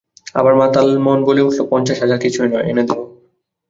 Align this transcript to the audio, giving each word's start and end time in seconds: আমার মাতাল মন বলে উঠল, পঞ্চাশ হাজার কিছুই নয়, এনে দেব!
আমার 0.35 0.53
মাতাল 0.55 0.87
মন 0.99 1.19
বলে 1.27 1.41
উঠল, 1.41 1.59
পঞ্চাশ 1.71 1.97
হাজার 2.03 2.19
কিছুই 2.23 2.49
নয়, 2.51 2.65
এনে 2.71 2.83
দেব! 2.87 2.99